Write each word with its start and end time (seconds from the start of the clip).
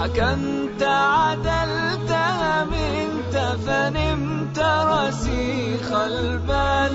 حكمت 0.00 0.82
عدلت 0.82 2.12
منت 2.72 3.36
فنمت 3.66 4.58
رسيخ 4.58 5.92
البال. 5.92 6.92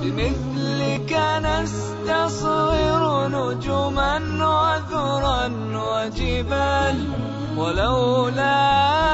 بمثلك 0.00 1.12
نستصغر 1.46 3.02
نجما 3.28 4.14
وذرا 4.50 5.46
وجبال. 5.86 6.96
ولولا 7.56 8.58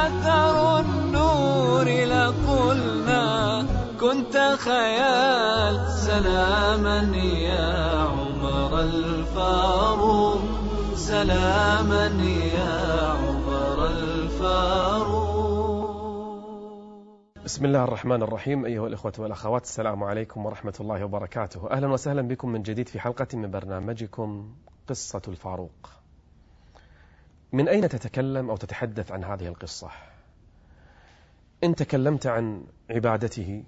أثر 0.07 0.81
النور 0.81 1.85
لقلنا 1.85 3.27
كنت 4.01 4.57
خيال. 4.59 5.75
سلاما 5.91 7.01
يا 7.49 8.07
عمر 8.09 8.73
الفاروق 8.81 10.41
سلاما 10.97 12.07
يا 12.25 12.48
بسم 17.59 17.67
الله 17.67 17.85
الرحمن 17.85 18.23
الرحيم 18.23 18.65
أيها 18.65 18.87
الإخوة 18.87 19.13
والأخوات 19.19 19.63
السلام 19.63 20.05
عليكم 20.05 20.47
ورحمة 20.47 20.75
الله 20.81 21.05
وبركاته. 21.05 21.71
أهلا 21.71 21.87
وسهلا 21.87 22.23
بكم 22.23 22.49
من 22.49 22.63
جديد 22.63 22.89
في 22.89 23.01
حلقة 23.01 23.27
من 23.39 23.51
برنامجكم 23.51 24.55
قصة 24.89 25.23
الفاروق. 25.29 25.91
من 27.53 27.69
أين 27.69 27.89
تتكلم 27.89 28.51
أو 28.51 28.57
تتحدث 28.57 29.13
عن 29.13 29.25
هذه 29.25 29.47
القصة؟ 29.47 29.91
إن 31.65 31.75
تكلمت 31.75 32.27
عن 32.27 32.65
عبادته 32.91 33.65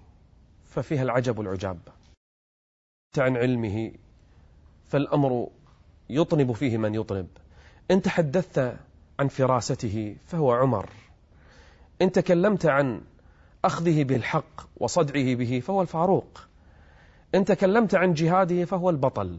ففيها 0.65 1.03
العجب 1.03 1.41
العجاب 1.41 1.79
عن 3.19 3.37
علمه 3.37 3.93
فالأمر 4.87 5.51
يطنب 6.11 6.53
فيه 6.53 6.77
من 6.77 6.95
يطنب. 6.95 7.29
إن 7.91 8.03
تحدثت 8.03 8.77
عن 9.21 9.29
فراسته 9.29 10.17
فهو 10.27 10.53
عمر. 10.53 10.91
إن 12.03 12.13
تكلمت 12.13 12.67
عن 12.67 13.01
أخذه 13.65 14.05
بالحق 14.05 14.69
وصدعه 14.77 15.35
به 15.35 15.61
فهو 15.61 15.83
الفاروق. 15.83 16.41
إن 17.35 17.45
تكلمت 17.45 17.95
عن 17.95 18.13
جهاده 18.13 18.65
فهو 18.65 18.91
البطل. 18.91 19.39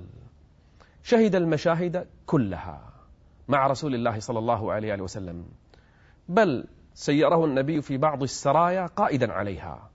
شهد 1.04 1.36
المشاهد 1.36 2.08
كلها 2.26 2.94
مع 3.48 3.68
رسول 3.68 3.96
الله 3.96 4.20
صلى 4.20 4.40
الله 4.40 4.72
عليه 4.72 5.02
وسلم. 5.02 5.46
بل 6.30 6.68
سيره 6.94 7.46
النبي 7.46 7.82
في 7.82 7.98
بعض 7.98 8.24
السرايا 8.24 8.86
قائدا 8.86 9.32
عليها. 9.32 9.90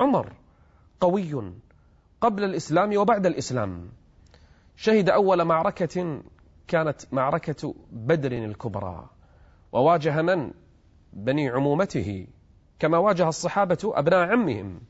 عمر 0.00 0.32
قوي 1.00 1.52
قبل 2.20 2.44
الإسلام 2.44 2.96
وبعد 2.96 3.26
الإسلام. 3.26 3.88
شهد 4.76 5.10
أول 5.10 5.44
معركة 5.44 6.22
كانت 6.68 7.00
معركة 7.12 7.74
بدر 7.92 8.32
الكبرى. 8.32 9.08
وواجه 9.72 10.22
من؟ 10.22 10.50
بني 11.12 11.48
عمومته. 11.48 12.26
كما 12.82 12.98
واجه 12.98 13.28
الصحابة 13.28 13.78
أبناء 13.84 14.18
عمهم. 14.18 14.80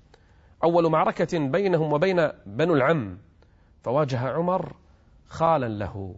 أول 0.64 0.90
معركة 0.90 1.38
بينهم 1.38 1.92
وبين 1.92 2.28
بنو 2.46 2.74
العم 2.74 3.18
فواجه 3.82 4.28
عمر 4.28 4.76
خالا 5.28 5.68
له 5.68 6.14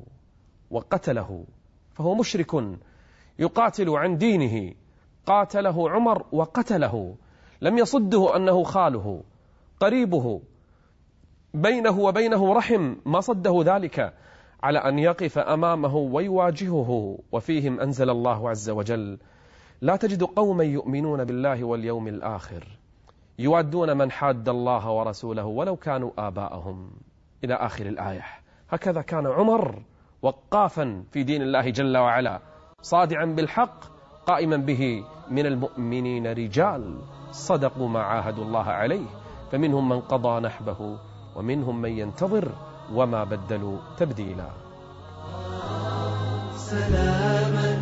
وقتله 0.71 1.45
فهو 1.95 2.15
مشرك 2.15 2.79
يقاتل 3.39 3.91
عن 3.91 4.17
دينه. 4.19 4.75
قاتله 5.27 5.91
عمر 5.91 6.27
وقتله 6.33 7.17
لم 7.61 7.79
يصده 7.79 8.37
أنه 8.37 8.63
خاله. 8.63 9.23
قريبه 9.81 10.43
بينه 11.55 11.99
وبينه 12.01 12.55
رحم 12.55 12.97
ما 13.07 13.21
صده 13.21 13.63
ذلك 13.65 14.15
على 14.63 14.79
أن 14.79 14.99
يقف 14.99 15.39
أمامه 15.39 15.97
ويواجهه 15.97 17.19
وفيهم 17.33 17.81
أنزل 17.81 18.11
الله 18.11 18.51
عز 18.51 18.71
وجل 18.71 19.19
لا 19.81 19.97
تجد 19.97 20.23
قوما 20.23 20.65
يؤمنون 20.65 21.25
بالله 21.25 21.65
واليوم 21.65 22.09
الآخر 22.09 22.79
يوادون 23.39 23.97
من 23.97 24.11
حاد 24.11 24.49
الله 24.49 24.91
ورسوله 24.91 25.45
ولو 25.45 25.77
كانوا 25.77 26.11
آباءهم. 26.19 26.91
إلى 27.45 27.55
آخر 27.55 27.87
الآية. 27.87 28.23
هكذا 28.71 29.03
كان 29.03 29.27
عمر 29.27 29.83
وقافا 30.23 31.05
في 31.13 31.23
دين 31.23 31.43
الله 31.43 31.71
جل 31.71 31.97
وعلا 31.97 32.41
صادعا 32.83 33.25
بالحق 33.25 33.85
قائما 34.27 34.57
به 34.57 35.05
من 35.31 35.47
المؤمنين 35.47 36.27
رجال 36.27 36.99
صدقوا 37.31 37.89
ما 37.89 38.03
عاهدوا 38.03 38.45
الله 38.45 38.65
عليه. 38.65 39.07
فمنهم 39.53 39.89
من 39.89 40.01
قضى 40.01 40.41
نحبه 40.41 40.99
ومنهم 41.37 41.83
من 41.83 41.91
ينتظر 41.91 42.49
وما 42.93 43.25
بدلوا 43.25 43.79
تبديلا. 43.99 44.51
سلاما 46.57 47.74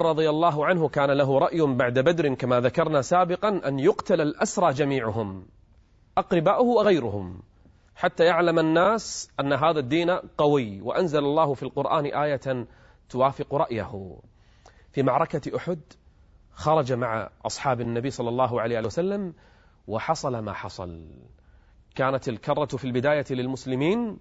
عمر 0.00 0.08
رضي 0.08 0.30
الله 0.30 0.66
عنه 0.66 0.88
كان 0.88 1.10
له 1.10 1.38
رأي 1.38 1.60
بعد 1.60 1.98
بدر 1.98 2.34
كما 2.34 2.60
ذكرنا 2.60 3.02
سابقا 3.02 3.60
أن 3.68 3.78
يقتل 3.78 4.20
الأسرى 4.20 4.72
جميعهم 4.72 5.46
أقرباؤه 6.18 6.66
وغيرهم 6.66 7.42
حتى 7.96 8.24
يعلم 8.24 8.58
الناس 8.58 9.30
أن 9.40 9.52
هذا 9.52 9.78
الدين 9.78 10.10
قوي 10.38 10.80
وأنزل 10.80 11.18
الله 11.18 11.54
في 11.54 11.62
القرآن 11.62 12.06
آية 12.06 12.66
توافق 13.08 13.54
رأيه. 13.54 14.16
في 14.92 15.02
معركة 15.02 15.56
أحد 15.56 15.80
خرج 16.52 16.92
مع 16.92 17.30
أصحاب 17.46 17.80
النبي 17.80 18.10
صلى 18.10 18.28
الله 18.28 18.60
عليه 18.60 18.80
وسلم 18.80 19.34
وحصل 19.86 20.38
ما 20.38 20.52
حصل. 20.52 21.08
كانت 21.94 22.28
الكرة 22.28 22.76
في 22.76 22.84
البداية 22.84 23.24
للمسلمين 23.30 24.18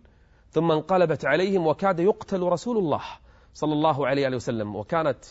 ثم 0.50 0.72
انقلبت 0.72 1.26
عليهم 1.26 1.68
وكاد 1.68 2.00
يقتل 2.00 2.42
رسول 2.42 2.78
الله 2.78 3.04
صلى 3.54 3.74
الله 3.74 4.08
عليه 4.08 4.36
وسلم 4.36 4.76
وكانت 4.76 5.26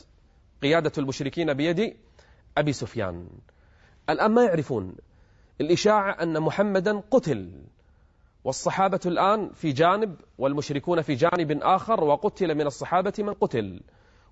قيادة 0.62 0.92
المشركين 0.98 1.54
بيد 1.54 1.96
أبي 2.58 2.72
سفيان. 2.72 3.28
الآن 4.10 4.30
ما 4.30 4.44
يعرفون 4.44 4.96
الإشاعة 5.60 6.22
أن 6.22 6.40
محمدا 6.40 7.02
قتل 7.10 7.64
والصحابة 8.44 9.00
الآن 9.06 9.50
في 9.50 9.72
جانب 9.72 10.16
والمشركون 10.38 11.02
في 11.02 11.14
جانب 11.14 11.58
آخر 11.62 12.04
وقتل 12.04 12.54
من 12.54 12.66
الصحابة 12.66 13.12
من 13.18 13.34
قتل 13.34 13.80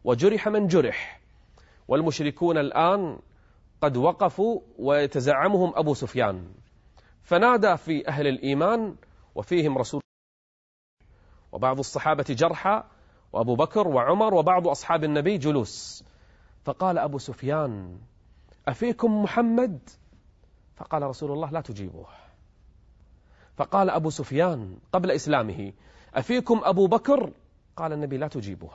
وجرح 0.05 0.49
من 0.49 0.67
جرح. 0.67 1.21
والمشركون 1.89 2.59
الآن 2.59 3.19
قد 3.81 3.97
وقفوا 3.97 4.61
ويتزعمهم 4.79 5.73
أبو 5.77 5.95
سفيان. 5.95 6.55
فنادى 7.23 7.77
في 7.77 8.09
أهل 8.09 8.27
الإيمان 8.27 8.97
وفيهم 9.35 9.79
رسول 9.79 10.01
وبعض 11.53 11.79
الصحابة 11.79 12.25
جرحى 12.29 12.85
وأبو 13.33 13.55
بكر 13.57 13.89
وعمر 13.89 14.35
وبعض 14.35 14.69
أصحاب 14.69 15.05
النبي 15.05 15.39
جلوس. 15.39 16.05
فقال 16.66 16.99
أبو 16.99 17.19
سفيان 17.19 17.99
أفيكم 18.69 19.22
محمد؟ 19.22 19.91
فقال 20.77 21.03
رسول 21.03 21.32
الله 21.32 21.50
لا 21.50 21.60
تجيبوه. 21.60 22.06
فقال 23.56 23.91
أبو 23.91 24.10
سفيان 24.10 24.78
قبل 24.93 25.10
إسلامه 25.10 25.72
أفيكم 26.15 26.60
أبو 26.65 26.87
بكر؟ 26.87 27.32
قال 27.77 27.93
النبي 27.93 28.16
لا 28.16 28.28
تجيبوه. 28.28 28.72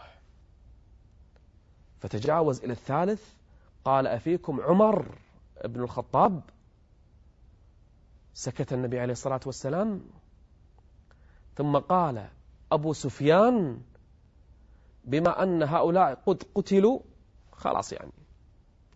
فتجاوز 1.99 2.63
إلى 2.63 2.73
الثالث 2.73 3.33
قال 3.85 4.07
أفيكم 4.07 4.61
عمر 4.61 5.15
بن 5.65 5.83
الخطاب؟ 5.83 6.41
سكت 8.33 8.73
النبي 8.73 8.99
عليه 8.99 9.13
الصلاة 9.13 9.41
والسلام. 9.45 10.01
ثم 11.55 11.77
قال 11.77 12.27
أبو 12.71 12.93
سفيان 12.93 13.81
بما 15.03 15.43
أن 15.43 15.63
هؤلاء 15.63 16.21
قد 16.25 16.43
قتلوا 16.55 16.99
خلاص 17.61 17.93
يعني. 17.93 18.11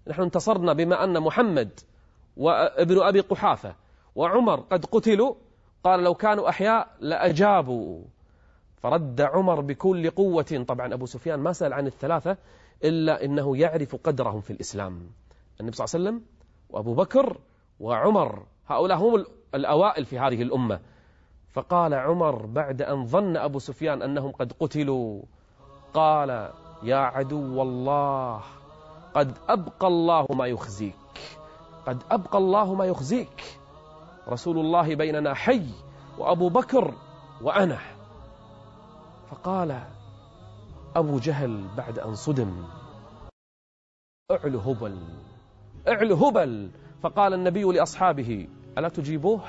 نحن 0.07 0.21
انتصرنا 0.21 0.73
بما 0.73 1.03
أن 1.03 1.19
محمد 1.19 1.79
وابن 2.37 3.01
أبي 3.01 3.19
قحافة 3.19 3.75
وعمر 4.15 4.59
قد 4.59 4.85
قتلوا. 4.85 5.35
قال 5.83 6.03
لو 6.03 6.13
كانوا 6.13 6.49
أحياء 6.49 6.87
لأجابوا. 6.99 8.01
فرد 8.77 9.21
عمر 9.21 9.61
بكل 9.61 10.09
قوة. 10.09 10.65
طبعا 10.67 10.93
أبو 10.93 11.05
سفيان 11.05 11.39
ما 11.39 11.53
سأل 11.53 11.73
عن 11.73 11.87
الثلاثة 11.87 12.37
إلا 12.83 13.25
إنه 13.25 13.57
يعرف 13.57 13.95
قدرهم 13.95 14.41
في 14.41 14.51
الإسلام. 14.53 15.09
النبي 15.59 15.75
صلى 15.75 15.85
الله 15.85 15.95
عليه 15.95 16.17
وسلم 16.17 16.25
وأبو 16.69 16.93
بكر 16.93 17.37
وعمر 17.79 18.43
هؤلاء 18.67 18.97
هم 18.97 19.25
الأوائل 19.55 20.05
في 20.05 20.19
هذه 20.19 20.41
الأمة. 20.41 20.79
فقال 21.53 21.93
عمر 21.93 22.45
بعد 22.45 22.81
أن 22.81 23.05
ظن 23.05 23.37
أبو 23.37 23.59
سفيان 23.59 24.01
أنهم 24.01 24.31
قد 24.31 24.53
قتلوا 24.59 25.21
قال 25.93 26.51
يا 26.83 26.97
عدو 26.97 27.61
الله. 27.61 28.41
قد 29.15 29.37
أبقى 29.49 29.87
الله 29.87 30.27
ما 30.29 30.45
يخزيك. 30.45 30.95
قد 31.87 32.03
أبقى 32.11 32.37
الله 32.37 32.73
ما 32.73 32.85
يخزيك. 32.85 33.59
رسول 34.27 34.57
الله 34.57 34.95
بيننا 34.95 35.33
حي 35.33 35.69
وأبو 36.17 36.49
بكر 36.49 36.93
وأنا. 37.41 37.79
فقال 39.31 39.79
أبو 40.95 41.19
جهل 41.19 41.67
بعد 41.77 41.99
أن 41.99 42.15
صدم 42.15 42.63
اعل 44.31 44.55
هبل 44.55 44.97
اعل 45.87 46.11
هبل. 46.11 46.69
فقال 47.03 47.33
النبي 47.33 47.63
لأصحابه 47.63 48.47
ألا 48.77 48.89
تجيبوه؟ 48.89 49.39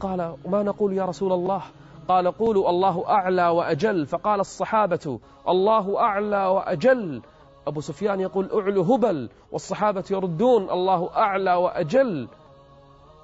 قال 0.00 0.36
ما 0.46 0.62
نقول 0.62 0.92
يا 0.92 1.04
رسول 1.04 1.32
الله؟ 1.32 1.62
قال 2.08 2.32
قولوا 2.32 2.70
الله 2.70 3.08
أعلى 3.08 3.48
وأجل. 3.48 4.06
فقال 4.06 4.40
الصحابة 4.40 5.20
الله 5.48 6.00
أعلى 6.00 6.46
وأجل. 6.46 7.22
أبو 7.66 7.80
سفيان 7.80 8.20
يقول 8.20 8.50
أعلو 8.54 8.82
هبل 8.82 9.28
والصحابة 9.52 10.04
يردون 10.10 10.70
الله 10.70 11.10
أعلى 11.16 11.54
وأجل. 11.54 12.28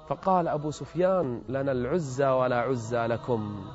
فقال 0.07 0.47
أبو 0.47 0.71
سفيان 0.71 1.41
لنا 1.49 1.71
العزى 1.71 2.27
ولا 2.27 2.59
عزى 2.59 3.07
لكم. 3.07 3.65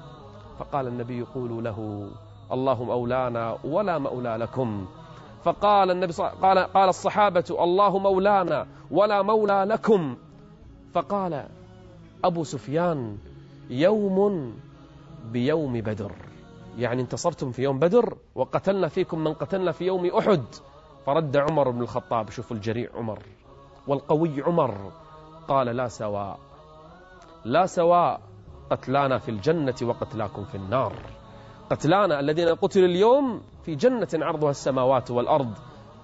فقال 0.59 0.87
النبي 0.87 1.23
قولوا 1.23 1.63
له 1.63 2.09
الله 2.53 2.85
مولانا 2.85 3.59
ولا 3.65 3.99
مولى 3.99 4.37
لكم. 4.37 4.87
فقال 5.45 5.91
النبي 5.91 6.13
قال 6.43 6.59
قال 6.59 6.89
الصحابة 6.89 7.45
الله 7.51 7.99
مولانا 7.99 8.67
ولا 8.91 9.23
مولى 9.23 9.65
لكم. 9.69 10.17
فقال 10.95 11.45
أبو 12.25 12.45
سفيان 12.45 13.19
يوم 13.71 14.55
بيوم 15.33 15.81
بدر. 15.81 16.13
يعني 16.79 17.03
انتصرتم 17.03 17.53
في 17.53 17.63
يوم 17.63 17.79
بدر 17.79 18.17
وقتلنا 18.35 18.89
فيكم 18.89 19.19
من 19.19 19.35
قتلنا 19.35 19.73
في 19.73 19.85
يوم 19.85 20.07
أحد. 20.07 20.45
فرد 21.07 21.37
عمر 21.37 21.71
بن 21.71 21.83
الخطاب 21.83 22.31
شوفوا 22.31 22.57
الجريء 22.57 22.91
عمر 22.97 23.19
والقوي 23.87 24.43
عمر 24.43 24.93
قال 25.49 25.67
لا 25.67 25.89
سواء 25.89 26.39
لا 27.45 27.67
سواء 27.67 28.21
قتلانا 28.71 29.19
في 29.19 29.31
الجنة 29.31 29.75
وقتلاكم 29.83 30.45
في 30.45 30.55
النار. 30.55 30.93
قتلانا 31.71 32.21
الذين 32.21 32.49
قتلوا 32.49 32.87
اليوم 32.87 33.43
في 33.65 33.75
جنة 33.75 34.09
عرضها 34.15 34.51
السماوات 34.51 35.11
والأرض 35.11 35.53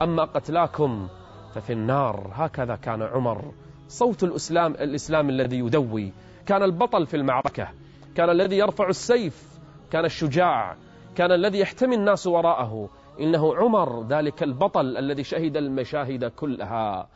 أما 0.03 0.25
قتلاكم 0.25 1.09
ففي 1.55 1.73
النار. 1.73 2.31
هكذا 2.35 2.77
كان 2.77 3.03
عمر. 3.03 3.53
صوت 3.89 4.23
الإسلام, 4.23 4.73
الإسلام 4.73 5.31
الذي 5.31 5.59
يدوي. 5.59 6.13
كان 6.47 6.63
البطل 6.63 7.07
في 7.07 7.17
المعركة 7.17 7.69
كان 8.15 8.31
الذي 8.31 8.59
يرفع 8.59 8.89
السيف 8.89 9.50
كان 9.93 10.05
الشجاع 10.05 10.77
كان 11.17 11.33
الذي 11.33 11.59
يحتمي 11.59 11.95
الناس 11.95 12.27
وراءه. 12.27 12.89
إنه 13.21 13.57
عمر 13.57 14.03
ذلك 14.03 14.43
البطل 14.43 14.97
الذي 14.97 15.25
شهد 15.25 15.57
المشاهد 15.57 16.25
كلها. 16.25 17.07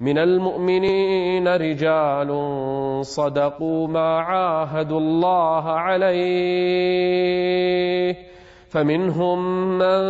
من 0.00 0.18
المؤمنين 0.18 1.48
رجال 1.48 2.30
صدقوا 3.06 3.88
ما 3.88 4.18
عاهدوا 4.18 5.00
الله 5.00 5.70
عليه. 5.70 6.14
فمنهم 8.68 9.38
من 9.78 10.00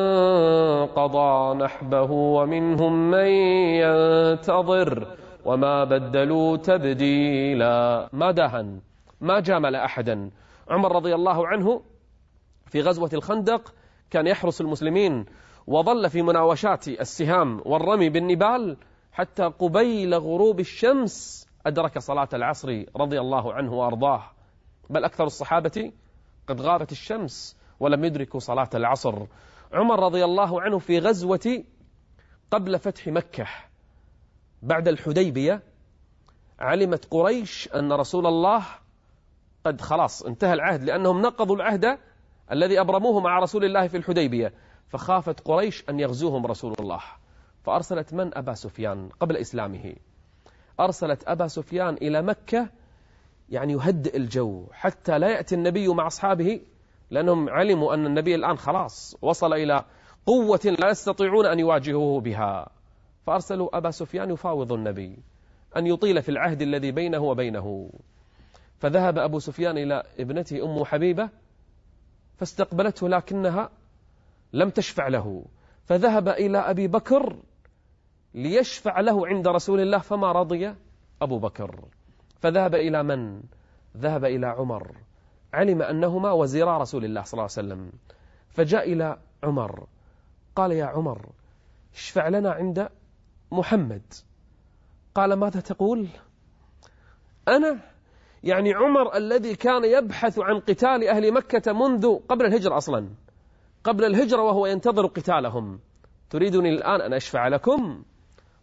قضى 0.87 1.59
نحبه 1.65 2.11
ومنهم 2.11 3.11
من 3.11 3.26
ينتظر. 3.85 5.06
وما 5.44 5.85
بدلوا 5.85 6.56
تبديلا. 6.56 8.09
ما 8.12 8.31
دهن 8.31 8.81
ما 9.21 9.41
جامل 9.41 9.76
أحدا. 9.76 10.31
عمر 10.71 10.97
رضي 10.97 11.15
الله 11.15 11.47
عنه 11.49 11.81
في 12.66 12.81
غزوة 12.81 13.11
الخندق 13.12 13.75
كان 14.11 14.26
يحرس 14.26 14.61
المسلمين 14.61 15.25
وظل 15.66 16.11
في 16.11 16.22
مناوشات 16.22 16.88
السهام 16.88 17.62
والرمي 17.64 18.08
بالنبال 18.08 18.76
حتى 19.12 19.43
قبيل 19.43 20.14
غروب 20.14 20.61
الشمس 20.61 21.46
أدرك 21.66 21.99
صلاة 21.99 22.28
العصر 22.34 22.84
رضي 22.96 23.20
الله 23.20 23.55
عنه 23.55 23.72
وأرضاه. 23.72 24.22
بل 24.90 25.05
أكثر 25.05 25.25
الصحابة 25.25 25.93
قد 26.49 26.61
غابت 26.61 26.93
الشمس 26.93 27.56
ولم 27.81 28.05
يدركوا 28.05 28.40
صلاة 28.40 28.70
العصر. 28.75 29.26
عمر 29.72 30.00
رضي 30.00 30.25
الله 30.25 30.62
عنه 30.62 30.78
في 30.78 30.99
غزوة 30.99 31.64
قبل 32.50 32.78
فتح 32.78 33.06
مكة. 33.06 33.46
بعد 34.62 34.88
الحديبية 34.88 35.62
علمت 36.58 37.05
قريش 37.11 37.69
أن 37.75 37.93
رسول 37.93 38.26
الله 38.26 38.64
قد 39.64 39.81
خلاص 39.81 40.22
انتهى 40.22 40.52
العهد 40.52 40.84
لأنهم 40.84 41.22
نقضوا 41.22 41.56
العهد 41.56 41.99
الذي 42.52 42.81
أبرموه 42.81 43.20
مع 43.20 43.38
رسول 43.38 43.64
الله 43.64 43.88
في 43.88 43.96
الحديبية 43.96 44.52
فخافت 44.88 45.41
قريش 45.41 45.85
أن 45.88 46.00
يغزوهم 46.00 46.46
رسول 46.46 46.75
الله. 46.81 47.00
فأرسلت 47.62 48.14
من 48.14 48.38
أبا 48.38 48.55
سفيان 48.55 49.08
قبل 49.20 49.37
إسلامه. 49.37 49.94
أرسلت 50.81 51.25
أبا 51.26 51.46
سفيان 51.46 51.94
إلى 51.94 52.23
مكة 52.23 52.69
يعني 53.49 53.73
يهدئ 53.73 54.17
الجو. 54.17 54.67
حتى 54.73 55.19
لا 55.19 55.29
يأتي 55.29 55.55
النبي 55.55 55.88
مع 55.88 56.06
أصحابه 56.06 56.61
لأنهم 57.11 57.49
علموا 57.49 57.94
أن 57.94 58.06
النبي 58.06 58.35
الآن 58.35 58.56
خلاص 58.56 59.17
وصل 59.23 59.52
إلى 59.52 59.85
قوة 60.26 60.61
لا 60.79 60.90
يستطيعون 60.90 61.47
أن 61.47 61.58
يواجهوه 61.58 62.20
بها. 62.20 62.69
فأرسلوا 63.26 63.76
أبا 63.76 63.90
سفيان 63.90 64.31
يفاوض 64.31 64.73
النبي 64.73 65.19
أن 65.76 65.87
يطيل 65.87 66.23
في 66.23 66.29
العهد 66.29 66.62
الذي 66.62 66.90
بينه 66.90 67.19
وبينه. 67.19 67.90
فذهب 68.79 69.19
أبو 69.19 69.38
سفيان 69.38 69.79
إلى 69.79 70.02
ابنته 70.19 70.64
أم 70.64 70.85
حبيبة 70.85 71.29
فاستقبلته 72.37 73.09
لكنها 73.09 73.71
لم 74.53 74.71
تشفع 74.71 75.09
له. 75.09 75.45
فذهب 75.85 76.29
إلى 76.29 76.59
أبي 76.59 76.89
بكر 76.89 77.37
ليشفع 78.35 79.01
له 79.01 79.27
عند 79.27 79.49
رسول 79.49 79.81
الله 79.81 79.99
فما 79.99 80.33
رضي 80.33 80.75
أبو 81.23 81.39
بكر. 81.39 81.85
فذهب 82.41 82.75
إلى 82.75 83.03
من؟ 83.03 83.43
ذهب 83.97 84.25
إلى 84.25 84.47
عمر. 84.47 84.97
علم 85.55 85.83
أنهما 85.83 86.33
وزيرا 86.33 86.79
رسول 86.79 87.05
الله 87.05 87.23
صلى 87.23 87.33
الله 87.33 87.43
عليه 87.43 87.53
وسلم. 87.53 87.93
فجاء 88.49 88.93
إلى 88.93 89.19
عمر. 89.43 89.87
قال 90.57 90.73
يا 90.73 90.85
عمر 90.85 91.27
اشفع 91.95 92.29
لنا 92.29 92.53
عند 92.53 92.89
محمد. 93.53 94.03
قال 95.15 95.33
ماذا 95.33 95.61
تقول؟ 95.61 96.09
أنا 97.49 97.94
يعني 98.44 98.75
عمر 98.75 99.17
الذي 99.17 99.55
كان 99.55 99.85
يبحث 99.85 100.38
عن 100.38 100.61
قتال 100.61 101.08
أهل 101.08 101.32
مكة 101.32 101.73
منذ 101.73 102.19
قبل 102.29 102.46
الهجرة 102.46 102.76
أصلا. 102.76 103.08
قبل 103.85 104.05
الهجرة 104.05 104.43
وهو 104.43 104.67
ينتظر 104.67 105.06
قتالهم. 105.06 105.81
تريدني 106.31 106.69
الآن 106.69 107.00
أن 107.00 107.12
أشفع 107.12 107.49
لكم؟ 107.49 108.02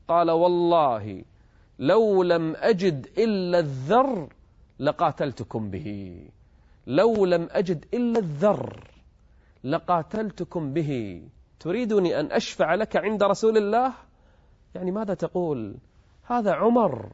قال 0.08 0.32
والله 0.32 1.24
لو 1.80 2.24
لم 2.24 2.56
أجد 2.56 3.08
إلا 3.18 3.60
الذر 3.60 4.30
لقاتلتكم 4.80 5.70
به. 5.70 6.20
لو 6.88 7.26
لم 7.26 7.48
أجد 7.52 7.86
إلا 7.94 8.20
الذر 8.20 8.88
لقاتلتكم 9.64 10.74
به. 10.74 11.22
تريدني 11.60 12.20
أن 12.20 12.32
أشفع 12.32 12.76
لك 12.76 12.98
عند 12.98 13.24
رسول 13.24 13.58
الله؟ 13.58 13.94
يعني 14.76 14.92
ماذا 14.92 15.14
تقول؟ 15.14 15.78
هذا 16.24 16.52
عمر. 16.52 17.12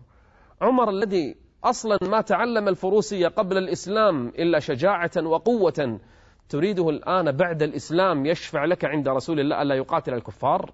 عمر 0.62 0.90
الذي 0.90 1.47
أصلا 1.64 1.98
ما 2.02 2.22
تعلم 2.22 2.68
الفروسية 2.68 3.28
قبل 3.28 3.58
الإسلام 3.58 4.28
إلا 4.28 4.60
شجاعة 4.60 5.12
وقوة 5.18 6.00
تريده 6.50 6.90
الآن 6.90 7.32
بعد 7.32 7.64
الإسلام 7.64 8.26
يشفع 8.26 8.66
لك 8.66 8.86
عند 8.86 9.08
رسول 9.08 9.40
الله 9.40 9.62
ألا 9.62 9.76
يقاتل 9.76 10.14
الكفار. 10.14 10.72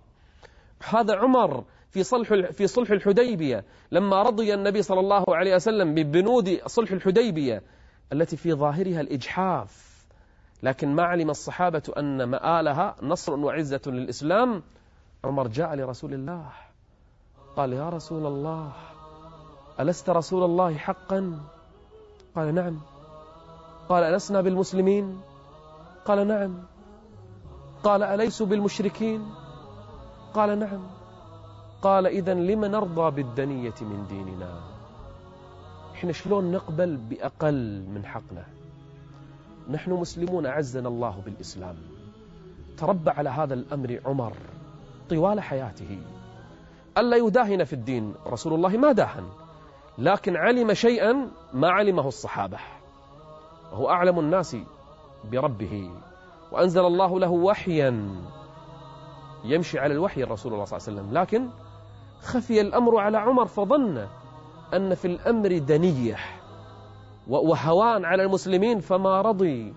هذا 0.90 1.16
عمر 1.16 1.63
في 1.90 2.04
صلح 2.04 2.34
في 2.52 2.68
صلح 2.68 2.92
الحديبية 2.92 3.63
لما 3.92 4.22
رضي 4.22 4.54
النبي 4.54 4.82
صلى 4.82 5.00
الله 5.00 5.24
عليه 5.28 5.56
وسلم 5.56 5.94
ببنود 5.94 6.60
صلح 6.66 6.92
الحديبية 6.92 7.62
التي 8.13 8.38
في 8.38 8.54
ظاهرها 8.54 9.02
الإجحاف. 9.02 9.94
لكن 10.63 10.96
ما 10.96 11.04
علم 11.04 11.30
الصحابة 11.30 11.84
أن 11.98 12.24
مآلها 12.24 12.96
نصر 13.02 13.34
وعزة 13.34 13.82
للإسلام؟ 13.88 14.63
عمر 15.24 15.48
جاء 15.48 15.75
لرسول 15.75 16.13
الله 16.13 16.52
قال 17.56 17.74
يا 17.74 17.90
رسول 17.90 18.25
الله 18.25 18.74
ألست 19.80 20.10
رسول 20.10 20.44
الله 20.44 20.77
حقا؟ 20.77 21.39
قال 22.36 22.56
نعم. 22.56 22.80
قال 23.89 24.03
ألسنا 24.03 24.42
بالمسلمين؟ 24.42 25.22
قال 26.06 26.27
نعم. 26.27 26.53
قال 27.84 28.03
أليسوا 28.03 28.48
بالمشركين؟ 28.48 29.30
قال 30.34 30.60
نعم. 30.60 30.82
قال 31.82 32.08
إذا 32.08 32.34
لم 32.34 32.65
نرضى 32.65 33.12
بالدنية 33.12 33.74
من 33.82 34.06
ديننا؟ 34.10 34.60
إحنا 35.94 36.12
شلون 36.12 36.51
نقبل 36.51 36.98
بأقل 36.98 37.86
من 37.88 38.06
حقنا؟ 38.06 38.46
نحن 39.70 39.92
مسلمون 39.92 40.46
أعزنا 40.46 40.88
الله 40.88 41.22
بالإسلام. 41.25 41.75
تربى 42.77 43.10
على 43.10 43.30
هذا 43.30 43.53
الأمر 43.53 44.00
عمر 44.06 44.34
طوال 45.10 45.42
حياته. 45.42 46.01
ألا 46.98 47.18
يداهن 47.18 47.63
في 47.63 47.74
الدين 47.74 48.13
رسول 48.27 48.53
الله 48.53 48.77
ما 48.77 48.92
داهن. 48.92 49.43
لكن 49.98 50.36
علم 50.38 50.74
شيئا 50.74 51.30
ما 51.54 51.70
علمه 51.70 52.08
الصحابة. 52.08 52.58
وهو 53.72 53.90
أعلم 53.90 54.20
الناس 54.20 54.58
بربه. 55.32 55.92
وأنزل 56.52 56.86
الله 56.86 57.20
له 57.20 57.32
وحيا 57.32 58.10
يمشي 59.44 59.80
على 59.80 59.94
الوحي 59.94 60.24
الرسول 60.24 60.54
الله 60.54 60.66
صلى 60.66 60.78
الله 60.78 60.90
عليه 60.90 61.02
وسلم. 61.02 61.18
لكن 61.18 61.50
خفي 62.22 62.62
الأمر 62.62 63.00
على 63.00 63.18
عمر 63.18 63.46
فظن 63.46 64.08
أن 64.74 64.94
في 64.94 65.06
الأمر 65.06 65.58
دنية 65.58 66.18
وهوان 67.28 68.06
على 68.06 68.24
المسلمين 68.24 68.80
فما 68.80 69.22
رضي. 69.22 69.74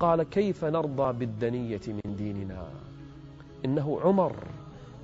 قال 0.00 0.22
كيف 0.22 0.64
نرضى 0.64 1.12
بالدنية 1.18 1.80
من 1.88 2.16
ديننا؟ 2.16 2.68
إنه 3.64 4.00
عمر. 4.00 4.36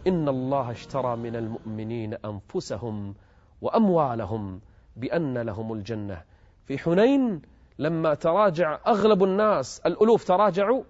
إن 0.07 0.29
الله 0.29 0.71
اشترى 0.71 1.17
من 1.17 1.37
المؤمنين 1.37 2.15
أنفسهم 2.15 3.15
وأموالهم 3.61 4.61
بأن 4.97 5.39
لهم 5.39 5.73
الجنة. 5.73 6.23
في 6.67 6.79
حنين 6.79 7.43
لما 7.79 8.15
تراجع 8.15 8.79
أغلب 8.87 9.25
الناس 9.25 9.81
الألوف 9.87 10.25
تراجعوا 10.25 10.85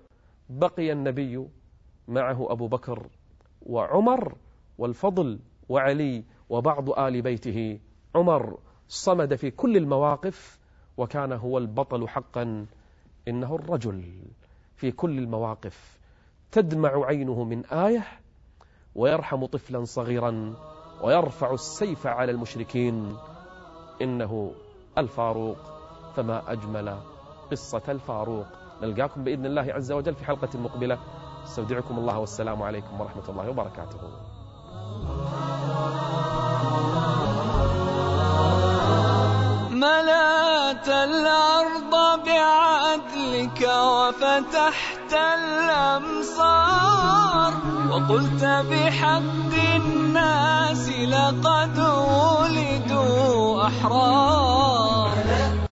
بقي 0.48 0.92
النبي 0.92 1.48
معه 2.08 2.52
أبو 2.52 2.68
بكر 2.68 3.06
وعمر 3.62 4.36
والفضل 4.78 5.38
وعلي 5.68 6.24
وبعض 6.48 6.90
آل 6.90 7.22
بيته. 7.22 7.78
عمر 8.14 8.58
صمد 8.88 9.34
في 9.34 9.50
كل 9.50 9.76
المواقف 9.76 10.58
وكان 10.96 11.32
هو 11.32 11.58
البطل 11.58 12.08
حقا. 12.08 12.66
إنه 13.28 13.54
الرجل 13.54 14.04
في 14.76 14.92
كل 14.92 15.18
المواقف 15.18 15.98
تدمع 16.52 17.06
عينه 17.06 17.44
من 17.44 17.66
آية 17.66 18.06
ويرحم 18.94 19.46
طفلا 19.46 19.84
صغيرا. 19.84 20.54
ويرفع 21.02 21.52
السيف 21.54 22.06
على 22.06 22.32
المشركين. 22.32 23.16
إنه 24.02 24.52
الفاروق 24.98 25.56
فما 26.16 26.52
أجمل 26.52 26.96
قصة 27.50 27.82
الفاروق. 27.88 28.46
نلقاكم 28.82 29.24
بإذن 29.24 29.46
الله 29.46 29.72
عز 29.72 29.92
وجل 29.92 30.14
في 30.14 30.24
حلقة 30.24 30.58
مقبلة. 30.58 30.98
أستودعكم 31.44 31.98
الله 31.98 32.18
والسلام 32.18 32.62
عليكم 32.62 33.00
ورحمة 33.00 33.28
الله 33.28 33.50
وبركاته. 33.50 33.98
ملأت 39.70 40.88
الأرض 40.88 42.24
بعدلك 42.26 43.60
وفتحت 43.68 45.12
الأمصار. 45.12 46.95
وقلت 47.96 48.44
بحق 48.44 49.52
الناس 49.76 50.88
لقد 50.88 51.78
ولدوا 51.78 53.66
أحرار. 53.66 55.25